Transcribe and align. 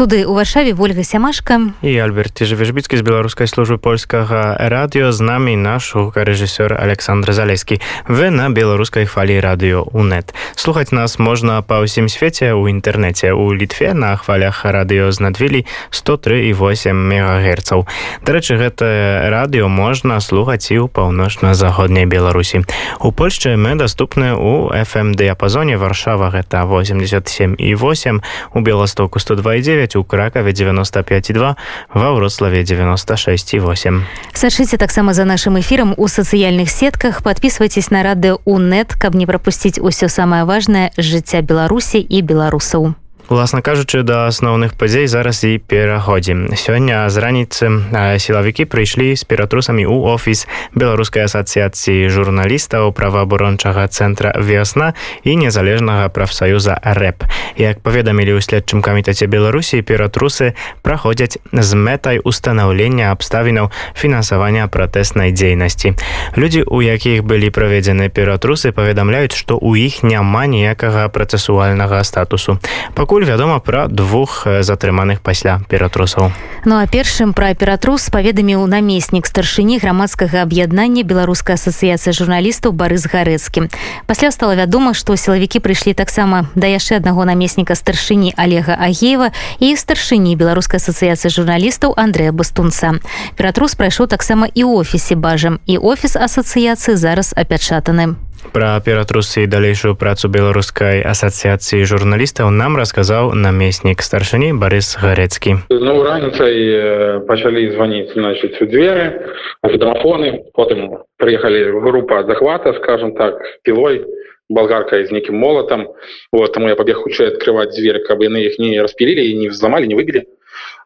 студыі 0.00 0.24
ў 0.24 0.32
варшаве 0.32 0.72
ольга 0.72 1.04
сямашка. 1.04 1.76
І 1.84 1.92
альберт 2.00 2.40
жывежбіцкі 2.40 2.96
з 2.96 3.04
беларускай 3.04 3.44
службы 3.44 3.76
польскага 3.76 4.56
радыё. 4.56 5.12
З 5.12 5.20
намі 5.20 5.60
наш 5.60 5.92
гукарэжысёр 5.92 6.72
александр 6.72 7.36
залескі 7.36 7.84
вы 8.08 8.32
на 8.32 8.48
беларускай 8.48 9.04
хвалі 9.04 9.36
радыё 9.44 9.84
унет 9.92 10.32
слухаць 10.56 10.88
нас 10.88 11.20
можна 11.20 11.60
па 11.60 11.84
ўсім 11.84 12.08
свеце 12.08 12.56
ў 12.56 12.72
інтэрнэце. 12.72 13.36
У 13.36 13.52
літве 13.52 13.92
на 13.92 14.16
хвалях 14.16 14.64
радыё 14.64 15.12
з 15.12 15.20
надвілі 15.20 15.68
103 15.92 16.48
і 16.48 16.52
8 16.56 16.96
мегагерцаў. 16.96 17.84
Дарэчы 18.24 18.56
гэта 18.56 19.28
радыё 19.28 19.68
можна 19.68 20.16
слухаць 20.24 20.72
і 20.72 20.80
ў 20.80 20.88
паўночна-заходняй 20.88 22.08
беларусі. 22.08 22.64
У 23.04 23.12
польшчы 23.12 23.60
мы 23.60 23.76
даступны 23.76 24.32
у 24.32 24.72
fm 24.72 25.12
дыяпазоне 25.12 25.76
варшава. 25.76 26.32
Гэта 26.32 26.64
87 26.64 27.52
і 27.60 27.76
8 27.76 28.24
у 28.56 28.60
беластоку 28.64 29.20
102 29.20 29.60
95 29.90 29.96
у 29.96 30.04
Кракові 30.04 30.52
95,2, 30.52 31.54
ва 31.94 32.12
Вроцлаві 32.12 32.64
96,8. 32.64 34.02
Сочите 34.32 34.76
так 34.76 34.90
само 34.90 35.14
за 35.14 35.24
нашим 35.24 35.58
эфиром 35.58 35.94
у 35.96 36.08
социальных 36.08 36.70
сетках. 36.70 37.22
Подписывайтесь 37.22 37.90
на 37.90 38.02
радыо 38.02 38.38
УНЕТ, 38.44 38.94
каб 38.94 39.14
не 39.14 39.26
пропустить 39.26 39.78
усё 39.78 40.08
самое 40.08 40.44
важное 40.44 40.90
життя 40.96 41.20
жыцця 41.20 41.42
Беларусі 41.42 41.98
і 41.98 42.22
беларусаў. 42.22 42.94
Уласна 43.30 43.62
кажучы 43.62 44.02
да 44.02 44.26
асноўных 44.26 44.74
падзей 44.74 45.06
зараз 45.06 45.44
і 45.46 45.62
пераходзім. 45.62 46.50
Сёння 46.58 47.06
з 47.06 47.16
раніцы 47.22 47.70
сілавікі 48.18 48.66
прыйшлі 48.66 49.14
з 49.14 49.22
ператрусамі 49.22 49.86
ў 49.86 50.18
офіс 50.18 50.50
беларускай 50.74 51.30
асацыяцыі 51.30 52.10
журналістаў 52.10 52.90
праваабарончага 52.90 53.86
цэнтра 53.86 54.34
весна 54.34 54.98
і 55.22 55.38
незалежнага 55.38 56.10
прафсаюза 56.10 56.74
рэп 56.82 57.22
як 57.54 57.78
паведамілі 57.86 58.34
ў 58.34 58.42
следчым 58.42 58.82
камітэце 58.82 59.30
беларусі 59.30 59.78
ператрусы 59.86 60.58
праходзяць 60.82 61.38
з 61.54 61.70
мэтай 61.78 62.18
устанаўлення 62.18 63.14
абставінаў 63.14 63.70
фінансавання 63.94 64.66
пратэснай 64.66 65.30
дзейнасці. 65.30 65.94
Людзі 66.34 66.66
у 66.66 66.82
якіх 66.82 67.22
былі 67.22 67.54
праведзены 67.54 68.10
ператрусы 68.10 68.74
паведамляюць 68.74 69.38
што 69.38 69.54
ў 69.54 69.86
іх 69.86 70.02
няма 70.02 70.50
ніякага 70.50 71.06
працэсуальнага 71.14 72.02
статусу. 72.02 72.58
Пакуль 72.98 73.19
пакуль 73.20 73.32
вядома 73.32 73.60
пра 73.60 73.86
двух 73.88 74.46
е, 74.46 74.62
затрыманых 74.62 75.20
пасля 75.20 75.60
ператрусаў. 75.68 76.32
Ну 76.64 76.76
а 76.76 76.86
першым 76.86 77.32
пра 77.32 77.52
ператрус 77.54 78.08
паведаміў 78.08 78.64
намеснік 78.64 79.26
старшыні 79.26 79.76
грамадскага 79.76 80.40
аб'яднання 80.40 81.04
беларускай 81.04 81.60
асацыяцыі 81.60 82.16
журналістаў 82.16 82.72
барыс 82.72 83.04
гарэцкі. 83.04 83.68
Пасля 84.06 84.30
стала 84.32 84.56
вядома 84.56 84.94
што 84.94 85.16
сілавікі 85.16 85.60
прыйшлі 85.60 85.92
таксама 85.92 86.48
да 86.54 86.66
яшчэ 86.66 86.96
аднаго 86.96 87.28
намесніка 87.28 87.76
старшыні 87.76 88.32
олега 88.40 88.72
агеева 88.80 89.32
і 89.60 89.76
старшыні 89.76 90.36
беларускай 90.36 90.80
асацыяцыі 90.80 91.28
журналістаў 91.28 91.92
Андрэя 92.00 92.32
бастунца. 92.32 92.96
Ператрус 93.36 93.76
прайшоў 93.76 94.08
таксама 94.08 94.48
і 94.48 94.64
офісе 94.64 95.12
бажам 95.12 95.60
і 95.66 95.76
офіс 95.76 96.16
асацыяцыі 96.16 96.96
зараз 96.96 97.36
апячатаны. 97.36 98.16
Про 98.52 98.80
ператрусцы 98.84 99.44
и 99.44 99.46
далейшую 99.46 99.96
працу 99.96 100.28
беларускай 100.28 101.02
асацыяцыі 101.02 101.84
журналістаў 101.84 102.50
нам 102.50 102.76
расказаў 102.76 103.34
намеснік 103.34 104.02
старшыні 104.02 104.52
Борис 104.58 104.96
Гарецкі. 105.00 105.56
Ну 105.70 106.02
раніцай 106.02 106.54
э, 106.56 107.20
пачалі 107.28 107.70
званіць 107.72 108.12
значит 108.12 108.60
у 108.62 108.66
дзверы, 108.66 109.36
гідрафоны, 109.62 110.50
потым 110.54 111.04
прыехалі 111.16 111.80
група 111.80 112.24
захвата, 112.24 112.72
скажем 112.80 113.14
так, 113.14 113.38
пілой 113.62 114.04
болгарка 114.50 115.04
з 115.04 115.10
некім 115.10 115.36
молотом 115.36 115.94
вот 116.32 116.52
таму 116.52 116.68
я 116.68 116.76
пабег 116.76 116.96
хутчэй 116.96 117.28
открывать 117.28 117.70
дверь 117.70 118.02
каб 118.02 118.20
яны 118.22 118.42
их 118.42 118.58
не 118.58 118.82
распілілі 118.82 119.30
і 119.30 119.38
не 119.38 119.48
взломали 119.48 119.86
не 119.86 119.94
выбілі 119.94 120.26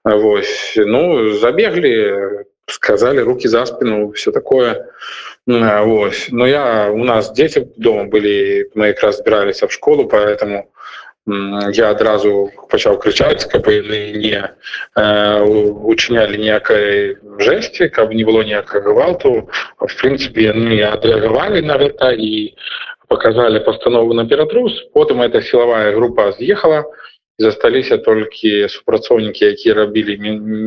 э, 0.04 0.18
Вось 0.20 0.74
ну 0.76 1.32
забеглі 1.32 2.44
сказали 2.66 3.20
руки 3.20 3.48
за 3.48 3.66
спину, 3.66 4.12
все 4.12 4.32
такое. 4.32 4.88
Вот. 5.46 6.14
Но 6.30 6.46
я, 6.46 6.90
у 6.90 7.04
нас 7.04 7.32
дети 7.32 7.68
дома 7.76 8.04
были, 8.04 8.70
мы 8.74 8.86
якраз 8.86 9.18
збиралися 9.18 9.66
в 9.66 9.72
школу, 9.72 10.08
поэтому 10.08 10.64
я 11.72 11.90
одразу 11.90 12.50
почав 12.68 12.98
кричати, 12.98 13.48
каб 13.48 13.66
яны 13.68 14.12
не 14.12 14.50
э, 14.96 15.40
учынялі 15.40 16.36
ніякай 16.36 17.16
жэсці, 17.40 17.88
каб 17.88 18.12
не 18.12 18.24
было 18.24 18.44
ніякага 18.44 18.92
гвалту. 18.92 19.48
В 19.80 19.88
прынцыпе 19.88 20.52
яны 20.52 20.76
ну, 20.76 20.92
адрэагавалі 20.92 21.64
на 21.64 21.80
это 21.80 22.12
и 22.12 22.54
показали 23.08 23.58
пастанову 23.58 24.12
на 24.12 24.28
ператрус. 24.28 24.72
Потым 24.92 25.22
эта 25.22 25.40
силовая 25.40 25.96
группа 25.96 26.32
съехала 26.32 26.84
засталіся 27.38 27.98
толькі 27.98 28.68
супрацоўнікі 28.68 29.44
якія 29.44 29.74
рабілі 29.74 30.14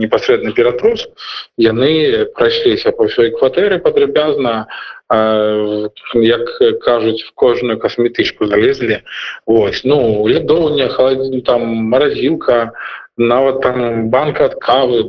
непасрэдны 0.03 0.51
ператрус 0.51 1.07
яны 1.55 2.27
прайшліся 2.35 2.91
по 2.91 3.07
ўсёй 3.07 3.31
кватэры 3.39 3.79
падрабязна 3.79 4.67
як 5.07 6.43
кажуць 6.83 7.23
в 7.23 7.31
кожную 7.31 7.79
касметычку 7.79 8.51
залезлі 8.51 8.99
Вось 9.47 9.83
ну 9.87 10.27
лядоўня 10.27 10.91
халадзін 10.91 11.41
там 11.47 11.63
маразілка 11.87 12.75
нават 13.17 13.61
там 13.63 14.09
банка 14.11 14.51
ад 14.51 14.59
кавы 14.59 15.07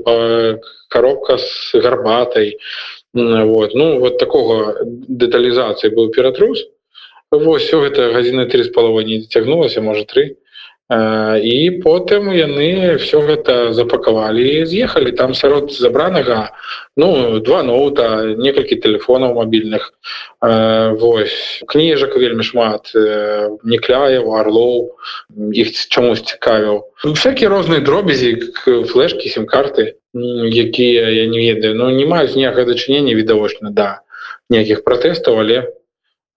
коробка 0.89 1.39
з 1.39 1.75
гарбатай 1.75 2.59
вот. 3.15 3.75
Ну 3.75 3.99
вот 3.99 4.19
такого 4.19 4.79
дэталізацыі 4.85 5.91
быў 5.91 6.15
ператрус 6.15 6.63
Вось 7.31 7.67
все 7.67 7.83
гэта 7.83 8.13
гадзіны 8.15 8.47
три 8.47 8.63
з 8.63 8.71
палова 8.73 9.03
не 9.03 9.21
цягнулася 9.27 9.83
можа 9.83 10.05
три. 10.05 10.39
І 10.89 11.81
потым 11.85 12.33
яны 12.33 12.97
все 12.97 13.21
гэта 13.21 13.73
запакавалі 13.77 14.65
з'ехалі. 14.65 15.13
Там 15.13 15.35
сярод 15.35 15.73
забранага 15.73 16.57
ну 16.97 17.41
два 17.45 17.63
ноута 17.63 18.33
некалькі 18.33 18.81
телефонаў 18.81 19.37
мабільных. 19.37 19.93
Вось 20.41 21.61
кніжак 21.69 22.17
вельмі 22.17 22.41
шмат 22.41 22.89
некляев 23.69 24.33
орлоў 24.33 24.97
іх 25.53 25.77
чамусь 25.93 26.25
цікавіў. 26.25 26.89
Всякие 27.05 27.53
розныя 27.53 27.85
дробязі 27.85 28.49
флешки 28.89 29.29
сим-карты 29.29 30.01
якія 30.17 31.05
я 31.13 31.27
не 31.29 31.53
ведаю. 31.53 31.77
Но 31.77 31.91
не 31.91 32.07
маюць 32.09 32.33
ніякае 32.33 32.65
дачынення 32.65 33.13
відавочна 33.13 33.71
да 33.71 34.01
ніякіх 34.49 34.89
пратэстаў 34.89 35.45
але 35.45 35.69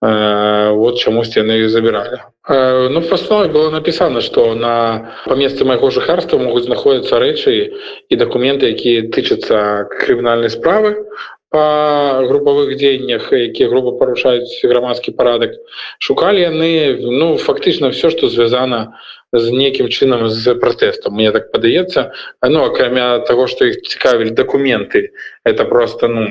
Е, 0.04 0.72
вот 0.74 0.98
чаму 0.98 1.22
яны 1.22 1.70
забіралі 1.70 2.18
е, 2.50 2.90
ну 2.90 3.02
пасной 3.06 3.54
было 3.54 3.70
напісана 3.70 4.22
што 4.26 4.56
на 4.58 5.14
па 5.30 5.36
месцы 5.38 5.62
майго 5.62 5.92
жыхарства 5.94 6.40
могуць 6.42 6.66
знаходзіцца 6.66 7.20
рэчы 7.22 7.78
і 8.10 8.14
дакументы 8.18 8.74
якія 8.74 9.14
тычацца 9.14 9.86
крымінальнай 9.94 10.50
справы 10.50 11.06
па 11.54 12.26
групавых 12.26 12.74
дзеяннях 12.82 13.30
якія 13.30 13.70
грубо 13.70 13.94
парушаюць 14.02 14.66
грамадскі 14.66 15.14
парадак 15.14 15.54
шукалі 16.02 16.42
яны 16.50 16.98
ну 17.22 17.38
фактычна 17.38 17.94
все 17.94 18.10
што 18.10 18.26
звязана 18.34 18.98
з 19.30 19.54
нейкім 19.54 19.94
чынам 19.94 20.26
з 20.34 20.56
пратэстам 20.58 21.14
мне 21.14 21.30
так 21.30 21.54
падаецца 21.54 22.10
ну 22.42 22.66
акрамя 22.66 23.22
таго 23.30 23.46
што 23.46 23.70
іх 23.70 23.86
цікавілі 23.86 24.34
дакументы 24.34 25.14
это 25.46 25.70
просто 25.70 26.10
ну 26.10 26.26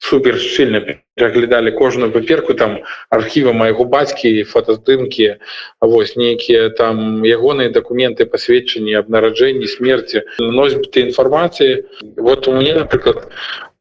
супер 0.00 0.38
шчыльна 0.40 0.80
пераглядалі 1.14 1.70
кожну 1.76 2.10
паперку 2.10 2.54
там 2.54 2.78
архіва 3.12 3.52
майго 3.52 3.84
бацькі 3.84 4.32
фотаздымкі 4.48 5.36
вось 5.80 6.16
нейкія 6.16 6.70
там 6.80 7.20
ягоныя 7.22 7.68
дакументы 7.68 8.24
пасведчанні 8.24 8.96
аб 8.96 9.12
нараджэнні 9.12 9.68
смерти 9.68 10.24
носьбіты 10.40 11.04
інфармацыі 11.12 11.84
вот 12.16 12.48
у 12.48 12.56
мне 12.56 12.74
напрыклад 12.74 13.28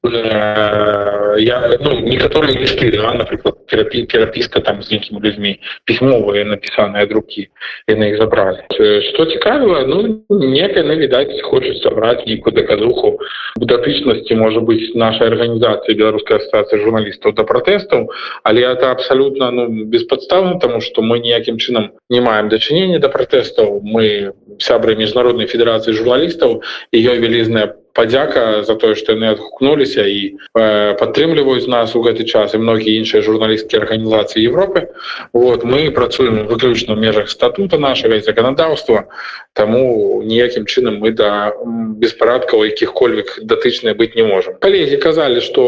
Э, 0.01 1.35
я, 1.39 1.77
ну, 1.81 1.99
некоторые 1.99 2.57
листы, 2.57 2.89
да, 2.91 3.13
например, 3.13 3.53
перепи, 3.67 4.05
переписка 4.05 4.61
там 4.61 4.81
с 4.81 4.89
некими 4.89 5.19
людьми, 5.19 5.59
письмовые 5.83 6.45
написанные 6.45 7.03
от 7.03 7.11
руки, 7.11 7.49
и 7.87 7.95
на 7.95 8.05
их 8.05 8.17
забрали. 8.17 8.63
Э, 8.79 9.01
что 9.01 9.25
цікавило, 9.25 9.85
ну, 9.85 10.23
некое, 10.29 10.83
ну, 10.83 10.95
видать, 10.95 11.41
хочет 11.41 11.77
собрать 11.81 12.25
некую 12.25 12.53
доказуху 12.53 13.19
датычности, 13.57 14.33
может 14.33 14.63
быть, 14.63 14.95
нашей 14.95 15.27
организации, 15.27 15.93
Белорусской 15.93 16.37
ассоциации 16.37 16.79
журналистов 16.79 17.35
до 17.35 17.43
протестов, 17.43 18.09
але 18.43 18.61
это 18.61 18.91
абсолютно 18.91 19.51
ну, 19.51 19.83
бесподставно, 19.83 20.59
потому 20.59 20.79
что 20.79 21.01
мы 21.01 21.19
ніяким 21.19 21.57
чином 21.57 21.91
не 22.09 22.21
маем 22.21 22.47
дочинения 22.47 22.99
до 22.99 23.09
протестов, 23.09 23.83
мы 23.83 24.31
сябры 24.59 24.95
Международной 24.95 25.47
Федерации 25.47 25.91
журналистов, 25.91 26.63
ее 26.93 27.17
велизная 27.17 27.75
падзяка 27.93 28.63
за 28.63 28.75
тое 28.75 28.95
што 28.95 29.15
яны 29.17 29.33
адгукнуліся 29.33 30.05
і 30.05 30.19
е, 30.25 30.33
э, 30.55 30.93
падтрымліваюць 30.99 31.67
нас 31.67 31.95
у 31.95 32.03
гэты 32.05 32.23
час 32.23 32.53
і 32.53 32.61
многія 32.63 32.99
іншыя 33.01 33.21
журналісцкія 33.25 33.81
арганізацыі 33.81 34.45
Европы 34.45 34.89
вот 35.33 35.63
мы 35.63 35.91
працуем 35.91 36.45
выключна 36.47 36.95
ў 36.95 36.99
межах 36.99 37.29
статута 37.29 37.77
нашага 37.77 38.19
і 38.19 38.25
заканадаўства 38.25 39.09
таму 39.53 40.21
ніякім 40.23 40.65
чынам 40.65 41.01
мы 41.03 41.11
да 41.11 41.53
беспарадкаў 41.99 42.65
якіх-кольвек 42.69 43.43
датычныя 43.43 43.95
быць 43.95 44.15
не 44.15 44.23
можем. 44.23 44.55
калегі 44.59 44.97
казалі 44.97 45.41
што 45.41 45.63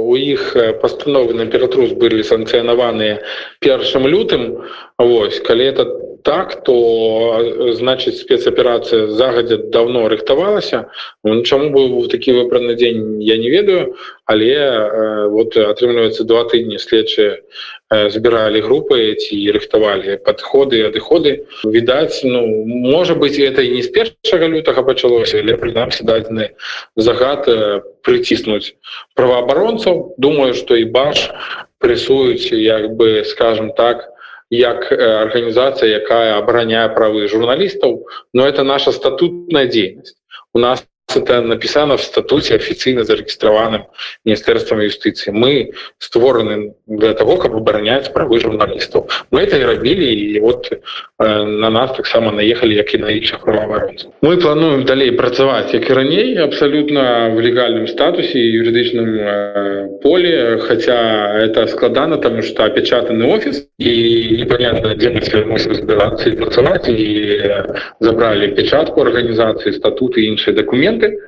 у 0.00 0.16
іх 0.16 0.56
е, 0.56 0.72
пастановы 0.72 1.34
на 1.34 1.46
ператрус 1.46 1.92
былі 1.92 2.22
санкцыянаваныя 2.22 3.20
першым 3.60 4.06
лютым 4.06 4.64
Вось 4.98 5.40
калі 5.40 5.64
этот 5.64 6.05
так 6.26 6.64
то 6.64 7.40
е, 7.40 7.72
значить 7.72 8.18
спецоперація 8.18 9.06
загадзя 9.06 9.56
давно 9.56 10.08
рыхтавалася 10.10 10.90
чаму 11.46 11.70
быў 11.70 12.10
такі 12.10 12.34
выбраны 12.34 12.74
дзень 12.74 13.22
я 13.22 13.38
не 13.38 13.46
ведаю 13.50 13.94
але 14.26 14.50
э, 14.58 15.28
вот 15.30 15.54
атрымліваецца 15.54 16.26
два 16.26 16.42
тыдні 16.50 16.82
следчыя 16.82 17.38
е, 17.38 18.10
збіралі 18.10 18.58
групы 18.66 19.14
ці 19.14 19.38
рыхтавалі 19.54 20.18
подходы 20.26 20.82
адыходы 20.90 21.46
відаць 21.62 22.26
ну 22.26 22.42
можа 22.66 23.14
быть 23.14 23.38
это 23.38 23.62
не 23.62 23.86
з 23.86 23.94
першага 23.94 24.50
лютага 24.50 24.82
пачалося 24.82 25.38
але 25.38 25.54
прынамсі 25.54 26.02
дадзены 26.02 26.58
загад 26.96 27.46
е, 27.46 27.86
прыціснуць 28.02 28.74
праваабаронцаў 29.14 30.18
думаю 30.18 30.58
что 30.58 30.74
і 30.74 30.90
баш 30.90 31.30
прысуюць 31.78 32.50
як 32.50 32.98
бы 32.98 33.22
скажем 33.22 33.70
так 33.78 34.15
як 34.50 34.92
е, 34.92 35.22
організація, 35.22 35.90
яка 35.90 36.38
обороняє 36.38 36.88
правы 36.88 37.28
журналістів, 37.28 38.02
но 38.34 38.46
это 38.46 38.64
наша 38.64 38.92
статутна 38.92 39.66
деятельность. 39.66 40.16
У 40.54 40.58
нас 40.58 40.86
це 41.06 41.40
написано 41.40 41.94
в 41.94 42.00
статуті 42.00 42.54
офіційно 42.54 43.04
зареєстрованим 43.04 43.80
міністерством 44.24 44.82
юстиції. 44.82 45.36
Ми 45.36 45.68
створені 45.98 46.72
для 46.86 47.14
того, 47.14 47.42
щоб 47.42 47.54
обороняти 47.54 48.10
права 48.14 48.38
журналістів. 48.38 49.02
Ми 49.30 49.46
це 49.46 49.60
і 49.60 49.64
робили, 49.64 50.04
і 50.04 50.40
от 50.40 50.72
е, 50.72 51.44
на 51.44 51.70
нас 51.70 51.96
так 51.96 52.06
само 52.06 52.32
наїхали, 52.32 52.74
як 52.74 52.94
і 52.94 52.98
на 52.98 53.10
інших 53.10 53.38
правоохоронців. 53.38 54.10
Ми 54.22 54.36
плануємо 54.36 54.82
далі 54.82 55.10
працювати 55.10 55.76
як 55.76 55.90
і 55.90 55.92
раніше, 55.92 56.42
абсолютно 56.44 57.30
в 57.34 57.44
легальному 57.44 57.86
статусі 57.86 58.38
і 58.38 58.52
юридичному 58.52 59.16
е, 59.16 59.88
полі. 60.02 60.58
Хоча 60.60 61.50
це 61.54 61.68
складно, 61.68 62.16
тому 62.16 62.42
що 62.42 62.64
опечатаний 62.64 63.32
офіс, 63.32 63.68
і 63.78 64.36
непонятно, 64.38 64.94
де 64.94 65.10
ми 65.10 65.20
це 65.20 65.44
мусимо 65.44 65.74
збиратися 65.74 66.30
і 66.30 66.32
працювати, 66.32 66.92
і 66.92 67.38
е, 67.38 67.64
забрали 68.00 68.48
печатку 68.48 69.00
організації, 69.00 69.72
статути 69.72 70.20
і 70.20 70.24
інші 70.24 70.52
документи 70.52 70.95
дакументы 70.96 71.18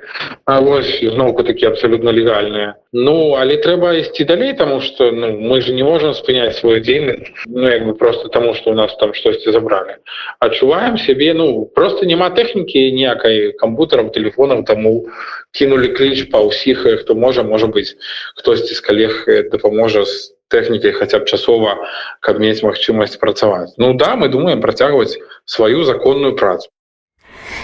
А 0.45 0.61
вось 0.61 1.01
зноўку 1.01 1.43
такі 1.43 1.67
абсалютна 1.67 2.11
легальныя 2.11 2.75
Ну 2.93 3.35
але 3.37 3.57
трэба 3.57 4.01
ісці 4.01 4.25
далей 4.25 4.55
таму 4.55 4.81
что 4.81 5.13
ну, 5.13 5.33
мы 5.33 5.61
же 5.61 5.73
не 5.73 5.83
можем 5.83 6.15
спыняць 6.15 6.57
свою 6.57 6.81
дзейнасць 6.81 7.29
Ну 7.47 7.69
як 7.69 7.87
бы 7.87 7.95
просто 7.95 8.29
таму 8.29 8.55
что 8.55 8.71
у 8.71 8.75
нас 8.75 8.97
там 8.97 9.15
штосьці 9.15 9.53
забралі 9.53 9.97
адчуваем 10.41 10.99
сябе 10.99 11.35
ну 11.35 11.67
просто 11.67 12.07
няма 12.07 12.31
тэхнікі 12.31 12.93
ніякай 12.93 13.53
кампутарам 13.53 14.11
телефонам 14.11 14.65
таму 14.65 15.07
кінулі 15.53 15.89
кліч 15.89 16.31
па 16.31 16.41
ўсіх 16.41 16.87
хто 17.05 17.15
можа 17.15 17.43
можа 17.43 17.67
быть 17.67 17.97
хтосьці 18.37 18.73
е, 18.73 18.77
з 18.77 18.81
калег 18.81 19.25
дапаможа 19.53 20.05
з 20.05 20.33
тэхнікай 20.49 20.93
хаця 20.93 21.21
б 21.21 21.29
часова 21.29 21.77
каб 22.25 22.41
мець 22.41 22.65
магчымасць 22.65 23.21
працаваць 23.21 23.77
Ну 23.77 23.93
да 23.93 24.17
мы 24.17 24.29
думаем 24.29 24.61
працягваць 24.61 25.21
сваю 25.45 25.85
законную 25.85 26.37
працу 26.37 26.73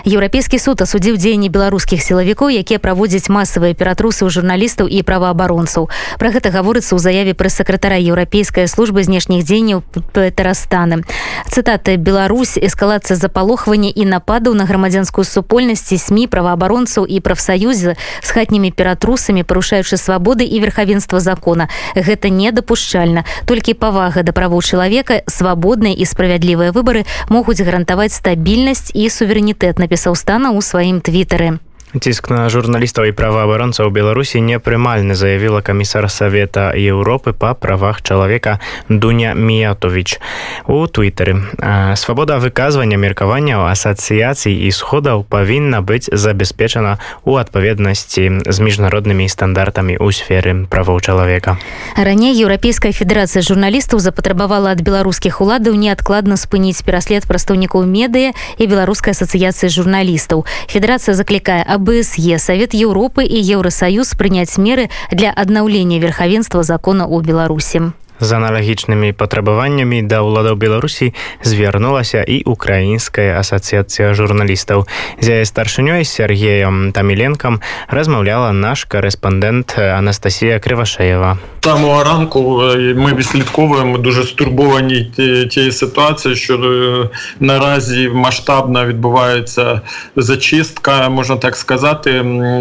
еўрапейскі 0.03 0.59
суд 0.59 0.83
асудзіў 0.83 1.15
дзеянні 1.21 1.49
беларускіх 1.55 2.03
сілавікоў 2.03 2.51
якія 2.51 2.83
праводзяць 2.83 3.31
масавыя 3.31 3.79
ператрусы 3.79 4.27
ў 4.27 4.31
журналістаў 4.35 4.91
і 4.91 5.05
праваабаронцаў 5.07 5.87
Пра 6.19 6.35
гэта 6.35 6.51
гаворыцца 6.51 6.97
ў 6.97 6.99
заяве 6.99 7.33
прэс-сакратара 7.39 8.01
еўрапейскай 8.03 8.67
службы 8.67 9.05
знешніх 9.05 9.45
дзеянняў 9.45 9.87
пэтерастаны 10.11 11.05
цытаты 11.51 11.97
Беларусь 11.97 12.59
эскалацыя 12.59 13.17
запалохвання 13.17 13.93
і 13.95 14.05
нападаў 14.11 14.55
на 14.55 14.65
грамадзянскую 14.65 15.25
супольнасці 15.25 15.99
сМ 15.99 16.27
праваабаронцаў 16.31 17.07
і 17.07 17.21
прафсаюзы 17.21 17.97
з 18.23 18.29
хатнімі 18.31 18.71
ператрусамі 18.71 19.43
парушаючы 19.43 19.97
свабоды 19.97 20.45
і 20.45 20.61
верхавенства 20.61 21.21
закона. 21.21 21.69
Гэта 21.95 22.31
недапушчальна 22.31 23.25
толькі 23.47 23.75
павага 23.75 24.23
да 24.23 24.33
правоў 24.33 24.63
чалавека 24.63 25.23
свабодныя 25.27 25.95
і 25.95 26.05
справядлівыя 26.07 26.73
выбары 26.73 27.05
могуць 27.29 27.61
гарантаваць 27.61 28.15
стабільнасць 28.15 28.95
і 28.95 29.11
суверэнітэт 29.11 29.79
напісаў 29.85 30.17
Стана 30.17 30.57
у 30.57 30.65
сваім 30.65 31.05
твітары 31.05 31.55
Тиск 31.95 32.27
на 32.27 32.51
журналістаў 32.51 33.07
і 33.07 33.13
праваабаронцаў 33.15 33.87
Беларусі 33.95 34.43
непрымальны 34.43 35.15
заявила 35.15 35.63
камісар 35.63 36.11
Совета 36.11 36.75
Еўропы 36.75 37.31
по 37.31 37.55
правах 37.55 38.03
чалавека 38.03 38.59
Дуня 38.89 39.35
Міятовіч 39.35 40.19
у 40.67 40.87
твиттары. 40.91 41.47
Е, 41.63 41.95
Свобода 41.95 42.43
выказвання 42.43 42.99
меркаванняў 42.99 43.71
асацыяцый 43.71 44.59
і 44.67 44.75
сходаў 44.75 45.23
павінна 45.23 45.87
быць 45.87 46.11
забяспечана 46.11 46.99
ў 47.23 47.39
адпаведнасці 47.39 48.43
з 48.43 48.57
міжнароднымі 48.59 49.31
стандартамі 49.31 49.95
ў 49.95 50.11
сферы 50.11 50.67
правоў 50.67 50.99
чалавека. 50.99 51.63
Раней 51.95 52.35
еўрапейская 52.35 52.91
федэрацыя 52.91 53.39
журналістаў 53.39 54.03
запатрабавала 54.03 54.75
ад 54.75 54.83
беларускіх 54.83 55.39
уладаў 55.39 55.79
неадкладна 55.79 56.35
спыніць 56.35 56.83
пераслед 56.83 57.23
прадстаўнікоў 57.23 57.87
медыя 57.87 58.35
і 58.59 58.67
беларускай 58.67 59.15
асацыяцыі 59.15 59.71
журналістаў. 59.71 60.43
Федэрацыя 60.67 61.15
заклікае 61.15 61.63
аб 61.63 61.84
ОБСЕ, 61.85 62.39
Совет 62.39 62.73
Европы 62.73 63.25
и 63.25 63.39
Евросоюз 63.39 64.15
принять 64.15 64.57
меры 64.57 64.89
для 65.11 65.31
обновления 65.31 65.99
верховенства 65.99 66.63
закона 66.63 67.07
о 67.07 67.21
Беларуси 67.21 67.93
з 68.25 68.33
аналогічними 68.33 69.13
потребуваннями 69.13 70.03
до 70.03 70.25
ўладаў 70.27 70.57
Білорусі 70.57 71.15
звернулася 71.43 72.23
і 72.23 72.43
Українська 72.43 73.23
асоціація 73.39 74.15
журналістів 74.15 74.87
зі 75.21 75.45
старшиньою 75.45 75.75
старшынёй 75.85 76.05
Сергеем 76.05 76.93
Таміленкам 76.93 77.61
размаўляла 77.89 78.53
наш 78.53 78.85
кореспондент 78.85 79.79
Анастасія 79.79 80.59
Крывашеева. 80.59 81.39
Самого 81.65 82.05
ранку 82.05 82.63
е, 82.63 82.95
ми 82.95 83.15
відслідковуємо 83.15 83.99
дуже 83.99 84.25
стурбовані 84.25 85.05
тієї 85.51 85.73
ситуації, 85.73 86.37
що 86.37 86.55
е, 86.55 87.09
наразі 87.41 88.09
масштабна 88.09 88.87
відбувається 88.87 89.81
зачистка, 90.17 91.09
можна 91.09 91.37
так 91.37 91.57
сказати, 91.57 92.11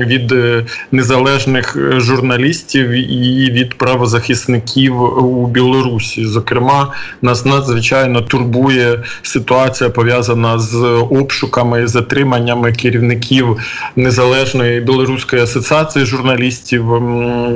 від 0.07 0.31
е, 0.31 0.65
незалежних 0.91 1.77
журналістів 1.97 2.89
і 2.91 3.51
від 3.51 3.77
правозахисників 3.77 5.01
у 5.01 5.47
Білорусі. 5.53 6.25
Зокрема, 6.25 6.91
нас 7.21 7.45
надзвичайно 7.45 8.21
турбує 8.21 9.03
ситуація 9.21 9.89
пов'язана 9.89 10.59
з 10.59 10.77
обшуками 11.09 11.83
і 11.83 11.87
затриманнями 11.87 12.71
керівників 12.71 13.57
незалежної 13.95 14.81
білоруської 14.81 15.41
асоціації 15.41 16.05
журналістів. 16.05 16.85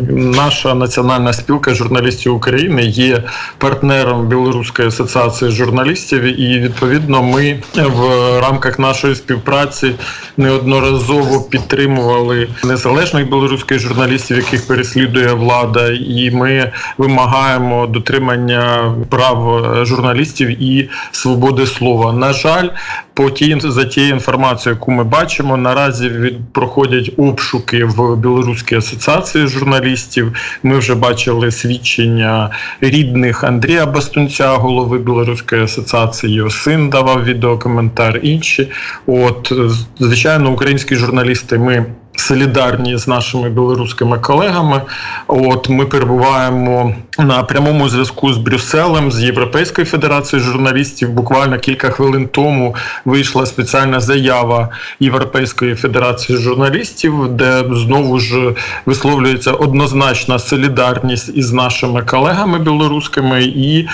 Наша 0.09 0.73
національна 0.73 1.33
спілка 1.33 1.73
журналістів 1.73 2.35
України 2.35 2.81
є 2.85 3.23
партнером 3.57 4.27
Білоруської 4.27 4.87
асоціації 4.87 5.51
журналістів, 5.51 6.39
і 6.41 6.59
відповідно 6.59 7.23
ми 7.23 7.59
в 7.75 8.01
рамках 8.41 8.79
нашої 8.79 9.15
співпраці 9.15 9.91
неодноразово 10.37 11.41
підтримували 11.41 12.47
незалежних 12.63 13.29
білоруських 13.29 13.79
журналістів, 13.79 14.37
яких 14.37 14.67
переслідує 14.67 15.33
влада, 15.33 15.87
і 15.89 16.31
ми 16.31 16.71
вимагаємо 16.97 17.76
дотримання 17.85 18.95
прав 19.09 19.65
журналістів 19.85 20.63
і 20.63 20.89
свободи 21.11 21.65
слова. 21.65 22.13
На 22.13 22.33
жаль, 22.33 22.69
по 23.13 23.29
тій 23.29 23.57
за 23.59 23.85
тією 23.85 24.13
інформацією, 24.13 24.75
яку 24.79 24.91
ми 24.91 25.03
бачимо, 25.03 25.57
наразі 25.57 26.09
від 26.09 26.53
проходять 26.53 27.11
обшуки 27.17 27.85
в 27.85 28.15
білоруській 28.15 28.75
асоціації 28.75 29.47
журналістів. 29.47 30.33
Ми 30.63 30.77
вже 30.77 30.95
бачили 30.95 31.51
свідчення 31.51 32.49
рідних 32.81 33.43
Андрія 33.43 33.85
Бастунця, 33.85 34.47
голови 34.47 34.97
білоруської 34.97 35.63
асоціації. 35.63 36.33
Його 36.33 36.49
син 36.49 36.89
давав 36.89 37.23
відеокоментар. 37.23 38.19
Інші, 38.23 38.67
от 39.07 39.53
звичайно, 39.99 40.51
українські 40.51 40.95
журналісти. 40.95 41.57
Ми 41.57 41.85
солідарні 42.19 42.97
з 42.97 43.07
нашими 43.07 43.49
білоруськими 43.49 44.19
колегами. 44.19 44.81
От 45.27 45.69
ми 45.69 45.85
перебуваємо 45.85 46.95
на 47.19 47.43
прямому 47.43 47.89
зв'язку 47.89 48.33
з 48.33 48.37
Брюсселем, 48.37 49.11
з 49.11 49.23
Європейською 49.23 49.87
федерацією 49.87 50.49
журналістів. 50.49 51.09
Буквально 51.09 51.59
кілька 51.59 51.89
хвилин 51.89 52.29
тому 52.31 52.75
вийшла 53.05 53.45
спеціальна 53.45 53.99
заява 53.99 54.69
Європейської 54.99 55.75
федерації 55.75 56.37
журналістів, 56.39 57.27
де 57.29 57.63
знову 57.71 58.19
ж 58.19 58.53
висловлюється 58.85 59.51
однозначна 59.51 60.39
солідарність 60.39 61.31
із 61.35 61.53
нашими 61.53 62.01
колегами 62.01 62.59
білоруськими, 62.59 63.43
і 63.43 63.87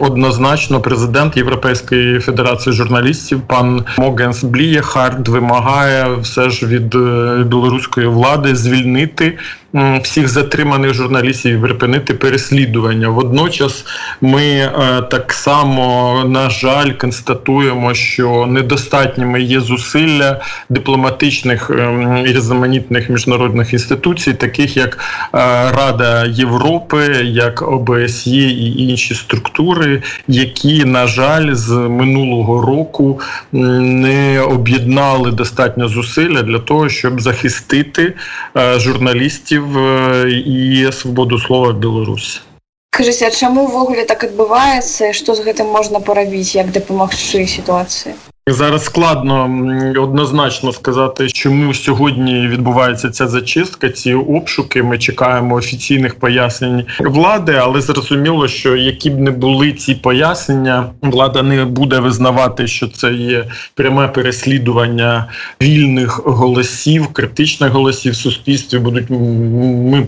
однозначно 0.00 0.80
президент 0.80 1.36
Європейської 1.36 2.20
федерації 2.20 2.72
журналістів 2.72 3.40
пан 3.46 3.84
Могенс 3.98 4.44
Блієхард 4.44 5.28
вимагає 5.28 6.16
все 6.22 6.50
ж 6.50 6.66
від 6.66 6.94
білоруської 7.54 8.06
влади 8.06 8.56
звільнити 8.56 9.38
всіх 10.02 10.28
затриманих 10.28 10.94
журналістів 10.94 11.58
і 11.58 11.62
припинити 11.62 12.14
переслідування. 12.14 13.08
Водночас 13.08 13.84
ми 14.20 14.42
е, 14.42 14.70
так 15.10 15.32
само 15.32 16.22
на 16.28 16.50
жаль 16.50 16.90
констатуємо, 16.90 17.94
що 17.94 18.46
недостатніми 18.46 19.42
є 19.42 19.60
зусилля 19.60 20.40
дипломатичних 20.68 21.70
ем, 21.70 22.24
і 22.26 22.32
різноманітних 22.32 23.10
міжнародних 23.10 23.72
інституцій, 23.72 24.34
таких 24.34 24.76
як 24.76 24.98
е, 24.98 25.38
Рада 25.70 26.24
Європи, 26.24 27.06
як 27.24 27.62
ОБСЄ 27.62 28.30
і 28.30 28.88
інші 28.88 29.14
структури, 29.14 30.02
які 30.28 30.84
на 30.84 31.06
жаль 31.06 31.54
з 31.54 31.70
минулого 31.70 32.60
року 32.62 33.20
не 33.52 34.40
об'єднали 34.40 35.30
достатньо 35.30 35.88
зусилля 35.88 36.42
для 36.42 36.58
того, 36.58 36.88
щоб 36.88 37.20
захистити 37.20 38.14
е, 38.56 38.78
журналістів 39.72 40.46
і 40.46 40.92
свободу 40.92 41.38
слова 41.38 41.68
в 41.72 41.78
Беларуси. 41.78 42.40
Скажите, 42.94 43.26
а 43.26 43.30
чаму 43.30 43.66
так 44.04 44.24
адбываецца 44.24 45.12
Що 45.12 45.34
з 45.34 45.40
гэтым 45.40 45.66
можна 45.66 46.00
парабіць 46.00 46.54
як 46.54 46.70
дапамагчы 46.70 47.46
ситуації? 47.46 48.14
Зараз 48.50 48.84
складно 48.84 49.42
однозначно 50.02 50.72
сказати, 50.72 51.28
чому 51.28 51.74
сьогодні 51.74 52.48
відбувається 52.48 53.10
ця 53.10 53.28
зачистка, 53.28 53.88
ці 53.88 54.14
обшуки. 54.14 54.82
Ми 54.82 54.98
чекаємо 54.98 55.54
офіційних 55.54 56.14
пояснень 56.14 56.84
влади, 57.00 57.54
але 57.62 57.80
зрозуміло, 57.80 58.48
що 58.48 58.76
які 58.76 59.10
б 59.10 59.18
не 59.18 59.30
були 59.30 59.72
ці 59.72 59.94
пояснення, 59.94 60.86
влада 61.02 61.42
не 61.42 61.64
буде 61.64 61.98
визнавати, 61.98 62.66
що 62.66 62.88
це 62.88 63.12
є 63.12 63.44
пряме 63.74 64.08
переслідування 64.08 65.28
вільних 65.62 66.20
голосів, 66.24 67.06
критичних 67.06 67.72
голосів 67.72 68.12
в 68.12 68.16
суспільстві. 68.16 68.78
Будуть 68.78 69.10
ми 69.10 70.06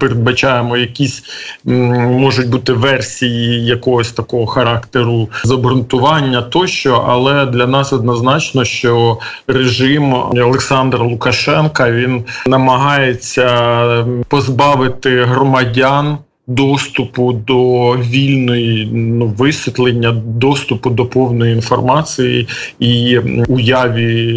передбачаємо 0.00 0.76
якісь 0.76 1.22
можуть 1.64 2.48
бути 2.48 2.72
версії 2.72 3.64
якогось 3.64 4.12
такого 4.12 4.46
характеру 4.46 5.28
забрунтування 5.44 6.42
тощо, 6.42 7.04
але 7.08 7.46
для 7.46 7.63
для 7.64 7.70
нас 7.70 7.92
однозначно, 7.92 8.64
що 8.64 9.18
режим 9.46 10.14
Олександра 10.14 11.04
Лукашенка 11.04 11.90
він 11.90 12.24
намагається 12.46 14.06
позбавити 14.28 15.24
громадян 15.24 16.18
доступу 16.46 17.32
до 17.32 17.90
вільної 17.92 18.88
ну, 18.92 19.26
висвітлення, 19.26 20.12
доступу 20.26 20.90
до 20.90 21.06
повної 21.06 21.54
інформації 21.54 22.48
і 22.78 23.18
уяві 23.48 24.32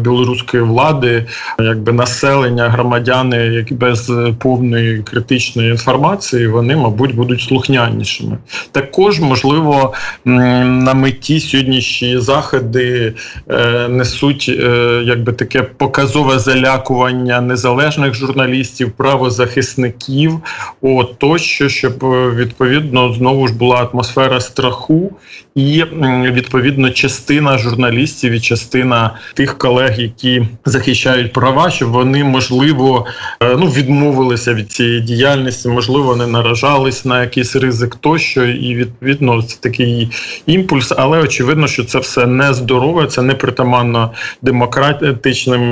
білоруської 0.00 0.62
влади, 0.62 1.26
якби 1.58 1.92
населення, 1.92 2.68
громадяни, 2.68 3.36
які 3.36 3.74
без 3.74 4.12
повної 4.38 5.02
критичної 5.02 5.70
інформації, 5.70 6.48
вони, 6.48 6.76
мабуть, 6.76 7.14
будуть 7.14 7.40
слухнянішими. 7.40 8.38
Також 8.72 9.20
можливо 9.20 9.92
на 10.24 10.94
меті 10.94 11.40
сьогоднішні 11.40 12.18
заходи 12.18 13.14
е, 13.50 13.88
несуть 13.88 14.46
е, 14.48 15.02
якби 15.04 15.32
таке 15.32 15.62
показове 15.62 16.38
залякування 16.38 17.40
незалежних 17.40 18.14
журналістів, 18.14 18.92
правозахисників. 18.96 20.40
От 20.82 21.18
тощо, 21.46 21.68
щоб 21.68 22.04
е, 22.04 22.30
відповідно 22.30 23.12
знову 23.12 23.48
ж 23.48 23.54
була 23.54 23.76
атмосфера 23.76 24.40
страху, 24.40 25.12
і 25.54 25.84
відповідно 26.32 26.90
частина 26.90 27.58
журналістів 27.58 28.32
і 28.32 28.40
частина 28.40 29.14
тих 29.34 29.58
колег, 29.58 30.00
які 30.00 30.48
захищають 30.64 31.32
права, 31.32 31.70
щоб 31.70 31.90
вони 31.90 32.24
можливо 32.24 33.06
е, 33.40 33.56
ну 33.58 33.66
відмовилися 33.66 34.54
від 34.54 34.72
цієї 34.72 35.00
діяльності, 35.00 35.68
можливо, 35.68 36.16
не 36.16 36.26
наражались 36.26 37.04
на 37.04 37.20
якийсь 37.20 37.56
ризик 37.56 37.94
тощо, 37.94 38.44
і 38.44 38.74
відповідно 38.74 39.42
це 39.42 39.56
такий 39.60 40.10
імпульс. 40.46 40.92
Але 40.96 41.18
очевидно, 41.18 41.66
що 41.66 41.84
це 41.84 41.98
все 41.98 42.26
не 42.26 42.54
здорове, 42.54 43.06
це 43.06 43.22
не 43.22 43.34
притаманно 43.34 44.12
демократичним, 44.42 45.62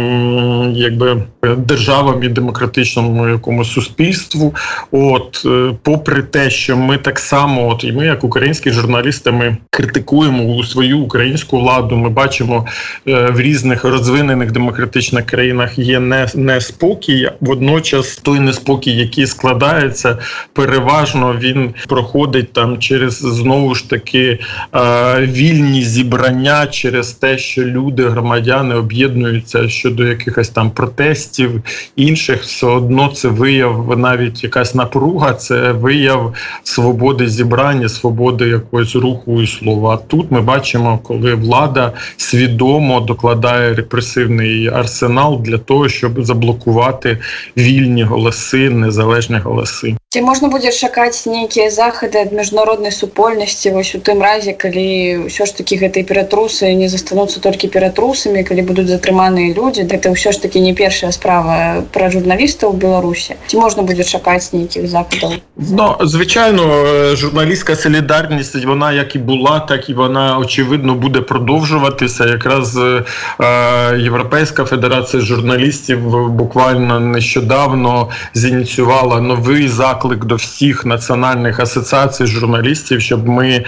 якби 0.75 1.23
державам 1.59 2.23
і 2.23 2.29
демократичному 2.29 3.29
якомусь 3.29 3.73
суспільству. 3.73 4.55
От 4.91 5.43
е, 5.47 5.64
попри 5.83 6.23
те, 6.23 6.51
що 6.51 6.77
ми 6.77 6.99
так 6.99 7.19
само, 7.19 7.69
от 7.69 7.85
і 7.85 7.93
ми, 7.93 8.07
як 8.07 8.25
українські 8.25 8.71
журналісти, 8.71 9.31
ми 9.31 9.57
критикуємо 9.71 10.65
свою 10.65 10.99
українську 10.99 11.59
владу. 11.61 11.97
Ми 11.97 12.09
бачимо 12.09 12.67
е, 13.09 13.31
в 13.31 13.41
різних 13.41 13.85
розвинених 13.85 14.53
демократичних 14.53 15.27
країнах 15.27 15.79
є 15.79 16.01
не 16.01 16.27
неспокій. 16.35 17.31
Водночас 17.41 18.17
той 18.17 18.41
неспокій, 18.41 18.97
який 18.97 19.27
складається, 19.27 20.19
переважно 20.53 21.37
він 21.41 21.75
проходить 21.89 22.53
там 22.53 22.79
через 22.79 23.19
знову 23.19 23.75
ж 23.75 23.91
таки 23.91 24.39
е, 24.75 25.21
вільні 25.21 25.83
зібрання, 25.83 26.67
через 26.67 27.13
те, 27.13 27.39
що 27.39 27.65
люди, 27.65 28.09
громадяни 28.09 28.75
об'єднуються 28.75 29.69
щодо 29.69 30.05
якихось 30.05 30.49
там 30.49 30.71
протестів 30.71 31.63
інших, 31.97 32.43
все 32.43 32.67
одно 32.67 33.09
це 33.09 33.29
вияв 33.29 33.99
навіть 33.99 34.45
якась 34.45 34.75
напруга. 34.75 35.35
Це 35.35 35.54
це 35.55 35.73
вияв 35.73 36.35
свободи 36.63 37.29
зібрання, 37.29 37.89
свободи 37.89 38.49
якогось 38.49 38.97
руху 38.97 39.43
і 39.43 39.47
слова. 39.47 39.97
Тут 39.97 40.31
ми 40.31 40.41
бачимо, 40.41 40.99
коли 41.03 41.35
влада 41.35 41.93
свідомо 42.17 43.01
докладає 43.01 43.75
репресивний 43.75 44.69
арсенал 44.69 45.43
для 45.43 45.59
того, 45.59 45.89
щоб 45.89 46.25
заблокувати 46.25 47.19
вільні 47.57 48.03
голоси, 48.03 48.71
незалежні 48.71 49.39
голоси. 49.39 49.97
Ці 50.15 50.23
можна 50.23 50.49
буде 50.49 50.73
шукати 50.73 51.31
ніякі 51.31 51.71
заходи 51.71 52.23
від 52.23 52.33
міжнародної 52.33 52.93
супольнасці 52.93 53.71
ось 53.71 53.95
у 53.95 53.99
тим 53.99 54.23
разі, 54.23 54.57
коли 54.63 55.19
все 55.27 55.47
ж 55.47 55.57
такі 55.57 55.77
гэтыя 55.77 56.07
ператрусы 56.07 56.71
не 56.79 56.89
застануцца 56.89 57.41
толькі 57.43 57.67
ператрусамі 57.75 58.45
калі 58.47 58.63
будуць 58.63 58.87
затрыманыя 58.95 59.51
людзі 59.59 59.83
гэта 59.91 60.15
все 60.15 60.31
ж 60.31 60.43
таки 60.43 60.61
не 60.61 60.71
перша 60.75 61.11
справа 61.13 61.83
про 61.91 62.11
журналіста 62.11 62.69
в 62.69 62.75
Білорусі? 62.75 63.35
ці 63.47 63.57
можна 63.57 63.83
буде 63.83 64.05
шукати 64.05 64.55
нейкіх 64.55 64.87
западаў 64.87 65.33
но 65.57 65.97
ну, 66.01 66.07
звычайно 66.07 66.63
е, 66.63 67.17
журналістка 67.17 67.77
солідарнасць 67.77 68.65
вона 68.65 68.93
як 68.93 69.17
і 69.17 69.19
була 69.19 69.61
так 69.61 69.91
і 69.91 69.95
вона 69.95 70.39
очевидно 70.39 70.95
буде 70.95 71.21
продовжуватися. 71.21 72.27
Якраз 72.27 72.77
е, 72.77 73.05
е, 73.41 73.99
Європейська 73.99 74.65
федерація 74.65 75.23
журналістів 75.23 76.29
буквально 76.29 77.01
нещодавно 77.01 78.09
зініціювала 78.35 79.21
новий 79.21 79.69
заклад 79.69 80.04
заклик 80.05 80.25
до 80.25 80.35
всіх 80.35 80.87
національних 80.87 81.61
асоціацій 81.61 82.27
журналістів, 82.27 83.01
щоб 83.01 83.29
ми 83.29 83.65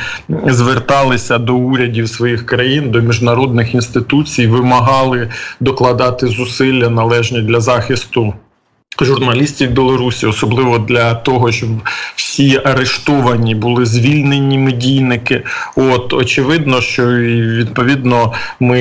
зверталися 0.47 1.38
до 1.38 1.55
урядів 1.55 2.09
своїх 2.09 2.47
країн, 2.47 2.90
до 2.90 3.00
міжнародних 3.00 3.75
інституцій, 3.75 4.47
вимагали 4.47 5.31
докладати 5.61 6.26
зусилля 6.26 6.88
належні 6.88 7.43
для 7.43 7.61
захисту 7.61 8.35
журналістів 9.04 9.70
Білорусі, 9.70 10.26
особливо 10.26 10.78
для 10.78 11.14
того, 11.14 11.52
щоб 11.52 11.68
всі 12.16 12.60
арештовані 12.64 13.54
були 13.54 13.86
звільнені 13.86 14.58
медійники. 14.58 15.42
От 15.76 16.12
очевидно, 16.12 16.80
що 16.80 17.06
відповідно 17.06 18.32
ми 18.60 18.80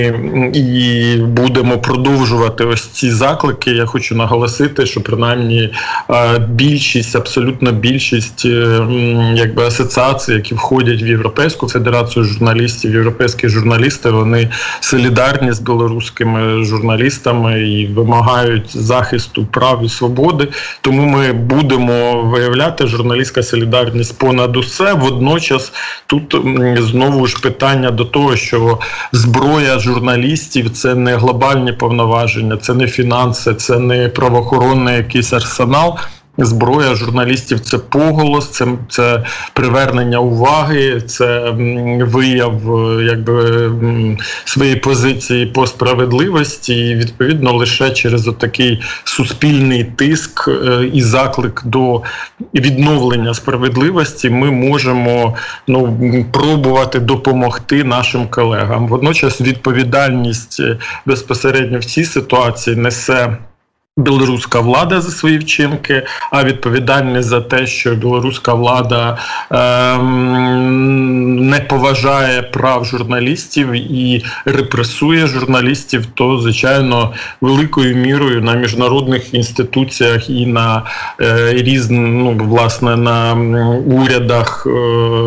і 0.54 1.16
будемо 1.18 1.78
продовжувати 1.78 2.64
ось 2.64 2.88
ці 2.88 3.12
заклики. 3.12 3.72
Я 3.72 3.86
хочу 3.86 4.16
наголосити, 4.16 4.86
що 4.86 5.02
принаймні 5.02 5.74
більшість, 6.50 7.16
абсолютно 7.16 7.72
більшість 7.72 8.46
е, 8.46 8.88
якби 9.36 9.66
асоціацій, 9.66 10.34
які 10.34 10.56
входять 10.56 11.04
в 11.04 11.08
Європейську 11.08 11.68
федерацію 11.68 12.26
журналістів, 12.26 12.94
європейські 12.94 13.50
журналісти, 13.50 14.10
вони 14.10 14.50
солідарні 14.80 15.52
з 15.52 15.60
білоруськими 15.60 16.64
журналістами 16.64 17.70
і 17.70 17.88
вимагають 17.88 18.78
захисту 18.78 19.46
прав 19.46 19.82
і 19.86 19.90
свободи. 20.06 20.48
Тому 20.82 21.06
ми 21.06 21.34
будемо 21.34 22.24
виявляти 22.24 22.88
журналістська 22.88 23.44
солідарність 23.44 24.18
понад 24.18 24.58
усе. 24.58 24.94
Водночас 24.94 25.74
тут 26.08 26.36
знову 26.80 27.28
ж 27.28 27.42
питання 27.42 27.92
до 27.92 28.06
того, 28.06 28.36
що 28.36 28.80
зброя 29.12 29.80
журналістів 29.80 30.70
це 30.70 30.96
не 30.96 31.16
глобальні 31.16 31.74
повноваження, 31.74 32.58
це 32.58 32.74
не 32.74 32.88
фінанси, 32.88 33.54
це 33.54 33.80
не 33.80 34.10
правоохоронний 34.10 34.96
якийсь 34.96 35.34
арсенал 35.34 35.98
зброя 36.38 36.96
журналістів 36.96 37.60
це 37.60 37.78
поголос, 37.78 38.50
це 38.50 38.68
це 38.90 39.24
привернення 39.54 40.20
уваги, 40.20 41.02
це 41.02 41.52
вияв 42.02 42.76
е, 42.76 43.04
якби 43.04 43.72
своєї 44.46 44.76
позиції 44.76 45.46
по 45.46 45.68
справедливості, 45.68 46.76
і 46.76 46.96
відповідно 46.96 47.54
лише 47.54 47.90
через 47.90 48.28
отакий 48.28 48.82
суспільний 49.04 49.84
тиск 49.84 50.48
е, 50.48 50.90
і 50.94 51.02
заклик 51.02 51.62
до 51.66 52.02
відновлення 52.54 53.34
справедливості 53.34 54.30
ми 54.30 54.52
можемо 54.52 55.36
ну 55.68 55.98
пробувати 56.32 57.00
допомогти 57.00 57.84
нашим 57.84 58.28
колегам. 58.28 58.88
Водночас 58.88 59.42
відповідальність 59.42 60.60
е, 60.60 60.78
безпосередньо 61.06 61.80
в 61.80 61.86
цій 61.86 62.06
ситуації 62.06 62.76
несе 62.76 63.38
білоруська 63.98 64.60
влада 64.60 65.02
за 65.02 65.12
свої 65.12 65.38
вчинки, 65.38 66.04
а 66.32 66.44
відповідальність 66.44 67.28
за 67.28 67.42
те, 67.42 67.68
що 67.68 67.96
білоруська 67.96 68.54
влада 68.54 69.18
ем, 69.52 71.50
не 71.50 71.60
поважає 71.60 72.42
прав 72.42 72.86
журналістів 72.86 73.72
і 73.72 74.26
репресує 74.46 75.28
журналістів, 75.28 76.06
то 76.14 76.40
звичайно 76.40 77.14
великою 77.42 77.96
мірою 77.96 78.42
на 78.42 78.54
міжнародних 78.54 79.34
інституціях 79.34 80.30
і 80.30 80.46
на 80.46 80.84
е, 81.22 81.54
різних 81.54 82.00
ну, 82.00 82.32
власне 82.32 82.98
на 82.98 83.34
урядах 83.86 84.68
е, 84.68 84.70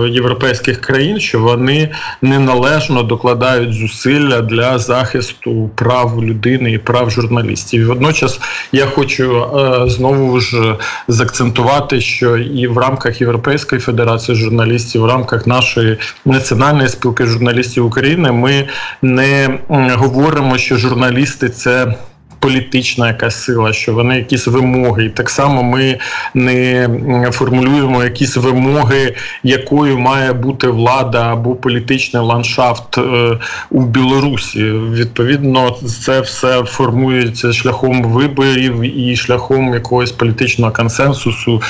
європейських 0.09 0.81
країн, 0.81 1.21
що 1.21 1.41
вони 1.41 1.91
неналежно 2.23 3.03
докладають 3.03 3.73
зусилля 3.73 4.41
для 4.41 4.79
захисту 4.79 5.71
прав 5.75 6.25
людини 6.25 6.73
і 6.73 6.79
прав 6.79 7.11
журналістів. 7.11 7.83
І 7.83 7.85
Водночас 7.85 8.41
я 8.73 8.87
хочу 8.87 9.43
е, 9.43 9.91
знову 9.91 10.41
ж 10.41 10.77
заакцентувати, 11.09 12.01
що 12.01 12.37
і 12.39 12.67
в 12.67 12.79
рамках 12.79 13.21
Європейської 13.21 13.81
федерації 13.81 14.37
журналістів, 14.37 15.03
в 15.03 15.07
рамках 15.07 15.47
нашої 15.47 15.99
національної 16.25 16.89
спілки 16.89 17.27
журналістів 17.27 17.87
України, 17.87 18.33
ми 18.33 18.69
не 19.03 19.61
говоримо, 19.95 20.59
що 20.59 20.77
журналісти 20.77 21.49
це 21.49 21.95
політична 22.41 23.09
якась 23.09 23.43
сила, 23.43 23.73
що 23.73 23.95
вони 23.95 24.17
якісь 24.17 24.47
вимоги, 24.47 25.05
і 25.05 25.11
так 25.11 25.31
само 25.31 25.63
ми 25.63 25.99
не 26.35 26.89
формулюємо 27.33 28.05
якісь 28.05 28.37
вимоги, 28.37 29.15
якою 29.43 29.99
має 29.99 30.33
бути 30.33 30.69
влада 30.69 31.33
або 31.33 31.55
політичний 31.55 32.23
ландшафт 32.23 32.99
е, 32.99 33.39
у 33.71 33.83
Білорусі. 33.83 34.65
Відповідно, 34.73 35.71
це 36.05 36.21
все 36.21 36.65
формується 36.65 37.53
шляхом 37.53 38.03
виборів 38.03 38.81
і 38.81 39.17
шляхом 39.17 39.75
якогось 39.75 40.13
політичного 40.13 40.73
консенсусу, 40.73 41.63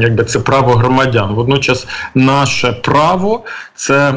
якби 0.00 0.24
це 0.24 0.38
право 0.38 0.72
громадян. 0.74 1.34
Водночас, 1.34 1.86
наше 2.14 2.72
право 2.72 3.44
це 3.74 4.14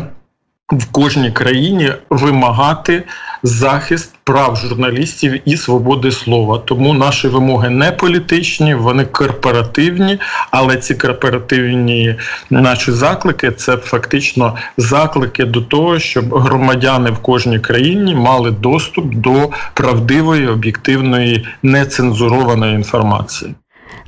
в 0.72 0.86
кожній 0.92 1.32
країні 1.32 1.92
вимагати 2.10 3.04
захист 3.44 4.16
прав 4.24 4.56
журналістів 4.56 5.42
і 5.46 5.58
свободи 5.58 6.12
слова. 6.12 6.62
Тому 6.66 6.94
наші 6.94 7.28
вимоги 7.28 7.70
не 7.70 7.92
політичні, 7.92 8.76
вони 8.76 9.06
корпоративні, 9.06 10.20
але 10.52 10.78
ці 10.78 10.96
корпоративні 10.96 12.16
наші 12.50 12.92
заклики 12.92 13.52
це 13.52 13.78
фактично 13.78 14.56
заклики 14.78 15.46
до 15.46 15.62
того, 15.62 16.00
щоб 16.00 16.36
громадяни 16.36 17.12
в 17.12 17.18
кожній 17.18 17.60
країні 17.60 18.16
мали 18.16 18.52
доступ 18.52 19.16
до 19.16 19.50
правдивої, 19.74 20.48
об'єктивної, 20.48 21.48
нецензурованої 21.64 22.76
інформації. 22.76 23.56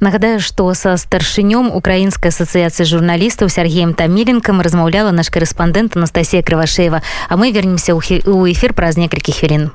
Нагадаю, 0.01 0.41
што 0.41 0.65
са 0.73 0.97
старшынём 0.97 1.69
украінскай 1.77 2.33
асацыяцыі 2.33 2.89
журналістаў 2.89 3.53
Сергеем 3.53 3.93
Таміленкам 3.93 4.57
размаўляла 4.57 5.13
наш 5.13 5.29
карэспандэнт 5.29 5.93
Анастасія 5.93 6.41
Крывашеева. 6.41 7.05
а 7.29 7.37
мы 7.37 7.53
вернемся 7.53 7.93
ў 7.93 8.49
эфір 8.49 8.73
праз 8.73 8.97
некалькі 8.97 9.29
хвілін. 9.29 9.69